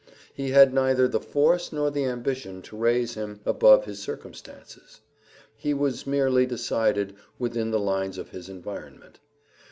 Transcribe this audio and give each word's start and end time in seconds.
He 0.33 0.49
had 0.49 0.73
neither 0.73 1.07
the 1.07 1.19
force 1.19 1.71
nor 1.71 1.91
the 1.91 2.05
ambition 2.05 2.63
to 2.63 2.75
raise 2.75 3.13
him 3.13 3.39
above 3.45 3.85
his 3.85 4.01
circumstances; 4.01 5.01
he 5.55 5.75
was 5.75 6.07
merely 6.07 6.47
decided 6.47 7.15
within 7.37 7.69
the 7.69 7.79
lines 7.79 8.17
of 8.17 8.29
his 8.31 8.49
environment. 8.49 9.19